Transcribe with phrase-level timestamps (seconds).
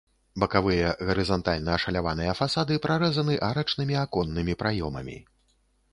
[0.43, 5.17] Бакавыя гарызантальна ашаляваныя фасады прарэзаны арачнымі аконнымі праёмамі.